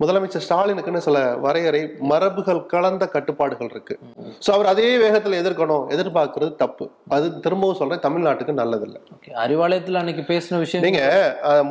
[0.00, 1.80] முதலமைச்சர் ஸ்டாலினுக்குன்னு சில வரையறை
[2.10, 3.94] மரபுகள் கலந்த கட்டுப்பாடுகள் இருக்கு.
[4.44, 6.84] சோ அவர் அதே வேகத்துல எதிர்க்கணும் எதிர்பார்க்கிறது தப்பு.
[7.16, 9.00] அது திரும்பவும் சொல்றேன் தமிழ்நாட்டுக்கு நல்லதில்லை.
[9.44, 11.02] அறிவாலயத்துல அன்னைக்கு பேசின விஷயம் நீங்க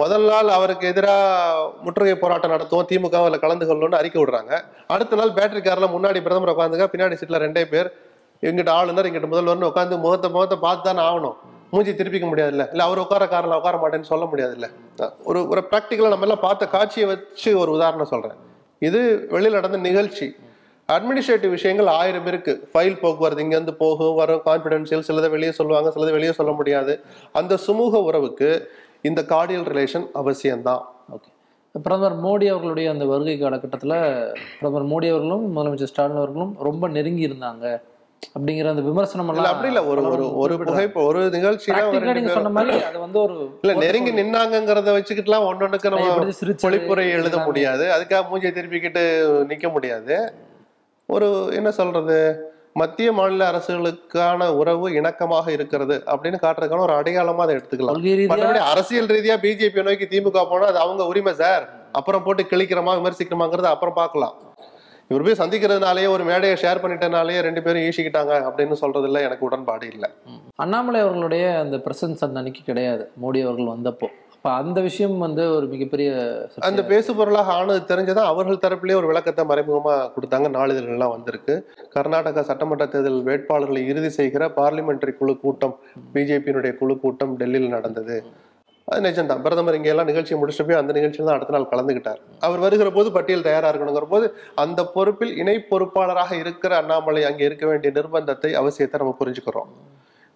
[0.02, 4.54] முதல் நாள் அவருக்கு எதிராக முற்றுகை போராட்டம் நடத்துவோம் திமுக அதில் கலந்து கொள்ளணும்னு அறிக்கை விடுறாங்க.
[4.96, 7.90] அடுத்த நாள் பேட்டரி கார்ல முன்னாடி பிரதமர் உட்காந்துங்க பின்னாடி சீட்ல ரெண்டே பேர்
[8.50, 11.38] இங்கிட்ட ஆளுநர் இங்கிட்ட முதல்வர்னு உட்காந்து முகத்தை முகத்தை பார்த்து தானே ஆகணும்.
[11.72, 12.66] மூஞ்சி திருப்பிக்க முடியாதுல்ல.
[12.74, 14.68] இல்லை அவர் உட்கார காரில் உட்கார மாட்டேன்னு சொல்ல முடியாதுல்ல.
[15.30, 18.40] ஒரு ஒரு ப்ராக்டிக்கலாக நம்ம எல்லாம் பார்த்த காட்சியை வச்சு ஒரு உதாரணம் சொல்கிறேன்
[18.88, 19.00] இது
[19.34, 20.28] வெளியில் நடந்த நிகழ்ச்சி.
[20.90, 22.54] அட்மினிஸ்ட்ரேட்டிவ் விஷயங்கள் ஆயிரம் இருக்கு.
[22.72, 26.96] ஃபைல் போக்குவரத்து இங்கேருந்து போகும் வரும் கான்ஃபிடென்ஷியல் சிலதை வெளியே சொல்லுவாங்க சிலதை வெளியே சொல்ல முடியாது.
[27.32, 28.50] அந்த சுமூக உறவுக்கு
[29.10, 30.86] இந்த கார்டியல் ரிலேஷன் அவசியம்தான்.
[31.16, 31.30] ஓகே
[31.76, 33.98] பிரதமர் மோடி அவர்களுடைய அந்த வருகை காலகட்டத்தில்
[34.60, 37.66] பிரதமர் மோடி அவர்களும் முதலமைச்சர் ஸ்டாலின் அவர்களும் ரொம்ப நெருங்கி இருந்தாங்க
[38.36, 39.82] அப்படிங்கிற அந்த விமர்சனம் இல்ல அப்படி இல்ல.
[39.86, 41.80] ஒரு ஒரு ஒரு புகைப்ப ஒரு நிகழ்ச்சியில
[42.16, 46.28] நீங்க சொன்ன மாதிரி அது வந்து ஒரு இல்ல நெருங்கி நின்னாங்கங்கிறத வச்சுக்கிட்டுலாம் ஒன்னொன்னுக்கு நம்ம
[46.64, 47.38] பொழிப்புரை எழுத.
[47.40, 47.86] முடியாது.
[47.92, 49.04] அதுக்காக மூஞ்சியை திருப்பிக்கிட்டு
[49.52, 50.18] நிக்க முடியாது.
[51.10, 52.18] ஒரு என்ன சொல்றது?
[52.74, 58.62] மத்திய மாநில அரசுகளுக்கான உறவு இணக்கமாக இருக்கிறது அப்படின்னு காட்டுறதுக்கான ஒரு அடையாளமா அதை எடுத்துக்கலாம்.
[58.74, 61.66] அரசியல் ரீதியா பிஜேபி நோக்கி திமுக போனா அது அவங்க உரிமை சார்.
[61.92, 64.36] அப்புறம் போட்டு கிழிக்கிறோமா விமர்சிக்கிறோமாங்கிறத அப்புறம் பார்க்கலாம்.
[65.12, 70.10] இவர் போய் சந்திக்கிறதுனாலயே ஒரு மேடையை ஷேர் பண்ணிட்டனாலேயே ரெண்டு பேரும் ஈசிக்கிட்டாங்க அப்படின்னு சொல்றதுல எனக்கு உடன்பாடு இல்லை.
[70.56, 74.10] அண்ணாமலை அவர்களுடைய அந்த பிரசன்ஸ் அந்த அன்னைக்கு கிடையாது மோடி அவர்கள் வந்தப்போ.
[74.36, 76.10] அப்ப அந்த விஷயம் வந்து ஒரு மிகப்பெரிய
[76.68, 81.56] அந்த பேசு பொருளாக ஆனது தெரிஞ்சதான் அவர்கள் தரப்பிலே ஒரு விளக்கத்தை மறைமுகமா கொடுத்தாங்க நாளிதழ்கள்லாம் வந்திருக்கு.
[81.96, 85.76] கர்நாடகா சட்டமன்ற தேர்தல் வேட்பாளர்களை இறுதி செய்கிற பார்லிமெண்டரி குழு கூட்டம்
[86.14, 88.18] பிஜேபியினுடைய குழு கூட்டம் டெல்லியில் நடந்தது.
[88.92, 89.42] அது நிஜம்தான்.
[89.46, 93.10] பிரதமர் இங்க எல்லாம் நிகழ்ச்சியை முடிச்சுட்டு போய் அந்த நிகழ்ச்சியில் தான் அடுத்த நாள் கலந்துக்கிட்டார் அவர் வருகிற போது
[93.18, 94.28] பட்டியல் தயாரா இருக்கணுங்கிற போது
[94.64, 99.72] அந்த பொறுப்பில் இணை பொறுப்பாளராக இருக்கிற அண்ணாமலை அங்கே இருக்க வேண்டிய நிர்பந்தத்தை அவசியத்தை நம்ம புரிஞ்சுக்கிறோம்.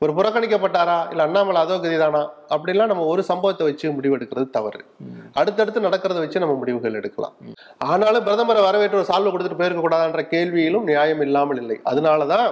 [0.02, 0.96] ஒரு புறக்கணிக்கப்பட்டாரா?
[1.12, 2.22] இல்ல அண்ணாமலை அதோ கதிதானா?
[2.54, 4.82] அப்படிலாம் நம்ம ஒரு சம்பவத்தை வச்சு முடிவெடுக்கிறது தவறு.
[5.40, 7.36] அடுத்தடுத்து நடக்கிறத வச்சு நம்ம முடிவுகள் எடுக்கலாம்.
[7.92, 11.78] ஆனாலும் பிரதமரை வரவேற்று ஒரு சால்வை கொடுத்துட்டு போயிருக்க கூடாதுன்ற கேள்வியிலும் நியாயம் இல்லாமல் இல்லை.
[11.92, 12.48] அதனாலதான்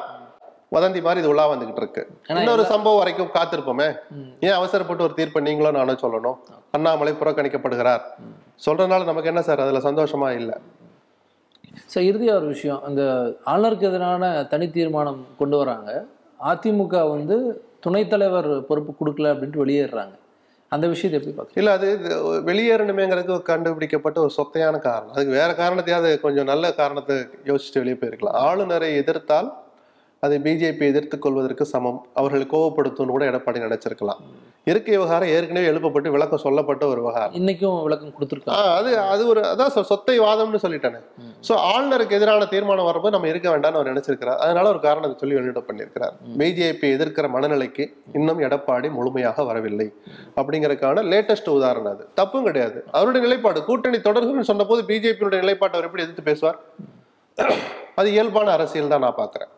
[0.76, 2.04] வதந்தி மாதிரி இது உலா வந்துகிட்டு இருக்கு.
[2.42, 3.88] இன்னொரு சம்பவம் வரைக்கும் காத்திருப்போமே.
[4.48, 6.38] ஏன் அவசரப்பட்டு ஒரு தீர்ப்பை நீங்களும் நானும் சொல்லணும்.
[6.78, 8.04] அண்ணாமலை புறக்கணிக்கப்படுகிறார்.
[8.66, 9.64] சொல்றதுனால நமக்கு என்ன சார்?
[9.66, 10.52] அதுல சந்தோஷமா இல்ல.
[11.92, 12.80] ஸோ இறுதியா ஒரு விஷயம்.
[12.88, 13.02] அந்த
[13.52, 15.92] ஆளுநருக்கு எதிரான தனி தீர்மானம் கொண்டு வராங்க.
[16.52, 17.36] அதிமுக வந்து
[17.86, 20.16] துணைத் தலைவர் பொறுப்பு கொடுக்கல அப்படின்ட்டு வெளியேறுறாங்க.
[20.72, 21.62] அந்த விஷயத்தை எப்படி பார்க்குறீங்க?
[21.62, 21.88] இல்ல அது
[22.50, 25.14] வெளியேறணுமேங்கிறதுக்கு கண்டுபிடிக்கப்பட்ட ஒரு சொத்தையான காரணம்.
[25.16, 27.18] அதுக்கு வேற காரணத்தையாவது கொஞ்சம் நல்ல காரணத்தை
[27.50, 28.38] யோசிச்சுட்டு வெளியே போயிருக்கலாம்.
[28.50, 29.50] ஆளுநரை எதிர்த்தால்
[30.26, 32.00] அதை பிஜேபி எதிர்த்துக் கொள்வதற்கு சமம்.
[32.20, 34.20] அவர்களை கோவப்படுத்தும்னு கூட எடப்பாடி நினைச்சிருக்கலாம்.
[34.70, 37.38] இருக்கை விவகாரம் ஏற்கனவே எழுப்பப்பட்டு விளக்கம் சொல்லப்பட்ட ஒரு விவகாரம்.
[37.40, 38.66] இன்னைக்கும் விளக்கம் கொடுத்துருக்காங்க.
[38.80, 41.00] அது அது ஒரு அதான் சொத்தை வாதம்னு சொல்லிட்டானே.
[41.48, 44.40] சோ ஆளுநருக்கு எதிரான தீர்மானம் வரும்போது நம்ம இருக்க வேண்டாம்னு அவர் நினைச்சிருக்கிறார்.
[44.46, 46.14] அதனால ஒரு காரணத்தை சொல்லி வெளியிட பண்ணியிருக்கிறார்.
[46.42, 47.86] பிஜேபி எதிர்க்கிற மனநிலைக்கு
[48.20, 49.90] இன்னும் எடப்பாடி முழுமையாக வரவில்லை.
[50.40, 52.06] அப்படிங்கறதுக்கான லேட்டஸ்ட் உதாரணம் அது.
[52.22, 52.80] தப்பும் கிடையாது.
[52.98, 56.60] அவருடைய நிலைப்பாடு கூட்டணி தொடர்புன்னு சொன்ன போது பிஜேபியுடைய நிலைப்பாட்டை அவர் எப்படி எதிர்த்து பேசுவார்?
[58.00, 59.52] அது இயல்பான அரசியல் தான் நான் பாக்குறேன்.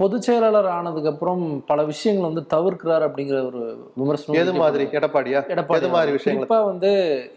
[0.00, 3.60] பொதுச் செயலாளர் ஆனதுக்கு அப்புறம் பல விஷயங்கள் வந்து தவிர்க்கிறார் அப்படிங்கிற ஒரு
[3.94, 4.84] விமர்சனம் எது மாதிரி?
[4.84, 5.40] எடப்பாடியா?
[5.54, 6.48] எடப்பாடி மாதிரி விஷயங்கள்?
[6.48, 6.90] குறிப்பா வந்து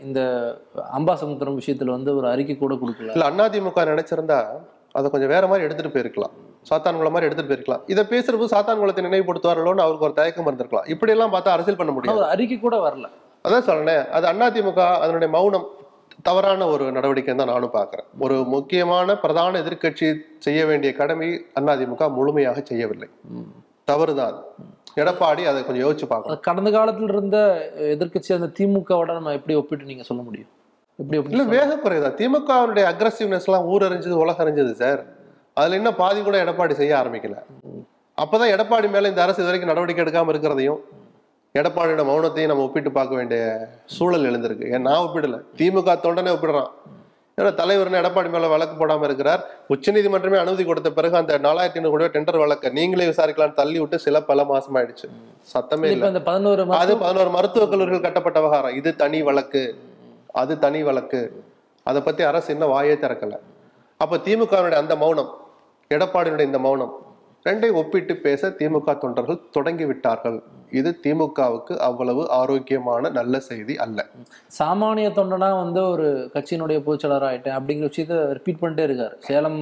[0.04, 0.20] இந்த
[0.98, 3.12] அம்பாசமுத்திரம் விஷயத்துல வந்து ஒரு அறிக்கை கூட கொடுக்கல.
[3.12, 4.40] இல்ல அதிமுக நினைச்சிருந்தா
[4.92, 6.36] அதை கொஞ்சம் வேற மாதிரி எடுத்துட்டு போயிருக்கலாம்.
[6.70, 7.84] சாத்தான்குளம் மாதிரி எடுத்துட்டு போயிருக்கலாம்.
[7.86, 10.88] இதை பேசுறப்போ சாத்தான்குளத்தை நினைவுபடுத்துவார்களோன்னு அவருக்கு ஒரு தயக்கம் இருந்திருக்கலாம்.
[10.88, 13.08] இப்படி எல்லாம் பார்த்தா அரசியல் பண்ண ஒரு அறிக்கை கூட வரல.
[13.48, 15.68] அதான் சொல்றேன் அது அதிமுக அதனுடைய மௌனம்
[16.28, 18.08] தவறான ஒரு நடவடிக்கை தான் நானும் பார்க்கிறேன்.
[18.26, 20.08] ஒரு முக்கியமான பிரதான எதிர்க்கட்சி
[20.46, 21.30] செய்ய வேண்டிய கடமை
[21.60, 23.08] அதிமுக முழுமையாக செய்யவில்லை.
[23.92, 24.38] தவறுதான்.
[25.02, 26.42] எடப்பாடி அதை கொஞ்சம் யோசிச்சு பார்க்கணும்.
[26.48, 27.38] கடந்த காலத்துல இருந்த
[27.96, 30.52] எதிர்க்கட்சி அந்த திமுகவோட நம்ம எப்படி ஒப்பிட்டு நீங்க சொல்ல முடியும்?
[31.00, 35.02] எப்படி இல்ல வேக குறையுதா திமுகவுடைய அக்ரஸிவ்னஸ் எல்லாம் ஊரறிஞ்சது உலக அறிஞ்சது சார்
[35.58, 37.38] அதுல இன்னும் பாதி கூட எடப்பாடி செய்ய ஆரம்பிக்கல.
[38.18, 40.80] அப்பதான் எடப்பாடி மேல இந்த அரசு இது வரைக்கும் நடவடிக்கை எடுக்காம இருக்கிறதையும்
[41.58, 44.74] எடப்பாடியோட மௌனத்தையும் நம்ம ஒப்பிட்டு பார்க்க வேண்டிய சூழல் எழுந்திருக்கு.
[44.74, 45.42] ஏன் நான் ஒப்பிடல.
[45.58, 46.70] திமுக தொண்டனே ஒப்பிடுறான்.
[47.38, 49.46] ஏன்னா தலைவர்னு எடப்பாடி மேல வழக்கு போடாம இருக்கிறார்.
[49.70, 54.22] உச்சநீதிமன்றமே அனுமதி கொடுத்த பிறகு அந்த நாலாயிரத்தி ஐநூறு கோடி டெண்டர் வழக்க நீங்களே விசாரிக்கலாம்னு தள்ளி விட்டு சில
[54.22, 55.10] பல மாசம் ஆயிடுச்சு.
[55.54, 58.76] சத்தமே இல்ல, பதினோரு அது பதினோரு மருத்துவக் கல்லூரிகள் கட்டப்பட்ட விவகாரம்.
[58.76, 59.80] இது தனி வழக்கு.
[60.32, 61.44] அது தனி வழக்கு.
[61.84, 63.38] அதை பத்தி அரசு இன்னும் வாயே திறக்கல.
[63.98, 65.38] அப்ப திமுகவினுடைய அந்த மௌனம்
[65.90, 67.09] எடப்பாடியினுடைய இந்த மௌனம்
[67.46, 70.40] ரெண்டையும் ஒப்பிட்டு பேச திமுக தொண்டர்கள் தொடங்கி விட்டார்கள்
[70.80, 74.00] இது திமுகவுக்கு அவ்வளவு ஆரோக்கியமான நல்ல செய்தி அல்ல.
[74.58, 79.16] சாமானிய தொண்டனா வந்து ஒரு கட்சியினுடைய பொதுச்செயலாளர் ஆயிட்டேன் அப்படிங்கிற விஷயத்த ரிப்பீட் பண்ணிட்டே இருக்காரு.
[79.30, 79.58] சேலம்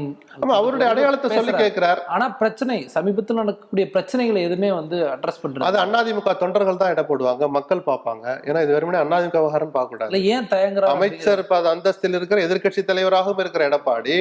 [0.58, 1.54] அவருடைய அடையாளத்தை சொல்லி.
[1.64, 7.06] கேட்கிறார் ஆனா பிரச்சனை சமீபத்தில் நடக்கக்கூடிய பிரச்சனைகளை எதுவுமே வந்து அட்ரஸ் பண்றது அது அதிமுக தொண்டர்கள் தான் இட
[7.12, 8.26] போடுவாங்க மக்கள் பார்ப்பாங்க.
[8.50, 13.64] ஏன்னா இது வெறுமனே அதிமுக விவகாரம் பார்க்க கூடாது ஏன் தயங்குறா அமைச்சர் அந்தஸ்தில் இருக்கிற எதிர்க்கட்சி தலைவராகவும் இருக்கிற
[13.72, 14.18] எடப்பாடி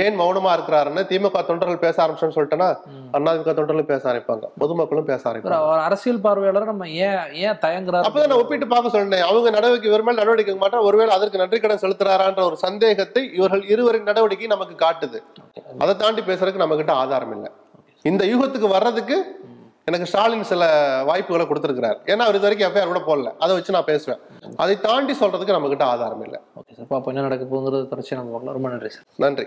[0.00, 2.68] ஏன் மௌனமா இருக்கிறாருன்னு திமுக தொண்டர்கள் பேச ஆரம்பிச்சோன்னு சொல்லிட்டேன்னா
[3.16, 4.46] அதிமுக தொண்டர்களும் பேச ஆரம்பிப்பாங்க.
[4.62, 5.82] பொதுமக்களும் பேச ஆரம்பிப்பாங்க.
[5.88, 8.06] அரசியல் பார்வையாளர் நம்ம ஏன் ஏன் தயங்குறாரு?
[8.08, 9.26] அப்பதான் நான் ஒப்பிட்டு பார்க்க சொன்னேன்.
[9.30, 13.64] அவங்க நடவடிக்கை இவர் மேல் நடவடிக்கை எடுக்க மாட்டா ஒருவேளை அதற்கு நன்றி கடன் செலுத்துறாரான்ற ஒரு சந்தேகத்தை இவர்கள்
[13.74, 15.20] இருவரின் நடவடிக்கை நமக்கு காட்டுது.
[15.82, 17.52] அதை தாண்டி பேசுறதுக்கு நம்ம கிட்ட ஆதாரம் இல்லை.
[18.12, 19.18] இந்த யூகத்துக்கு வர்றதுக்கு
[19.88, 20.62] எனக்கு ஸ்டாலின் சில
[21.08, 21.98] வாய்ப்புகளை கொடுத்திருக்கிறார்.
[22.12, 23.28] ஏன்னா அவர் இது வரைக்கும் எஃப்ஐஆர் கூட போடல.
[23.44, 24.20] அதை வச்சு நான் பேசுவேன்.
[24.62, 26.38] அதை தாண்டி சொல்றதுக்கு நம்ம கிட்ட ஆதாரம் இல்லை.
[26.60, 28.56] ஓகே சார் பாப்போம் என்ன நடக்க போகுங்கிறது தொடர்ச்சி நம்ம பார்க்கலாம்.
[28.58, 29.46] ரொம்ப நன்றி சார் நன்றி.